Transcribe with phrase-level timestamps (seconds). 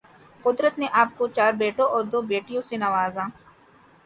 [0.45, 3.25] قدرت نے آپ کو چار بیٹوں اور دو بیٹیوں سے نوازا